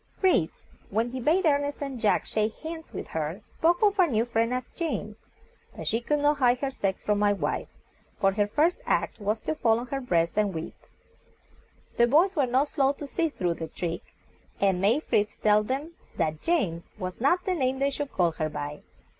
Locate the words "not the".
17.21-17.53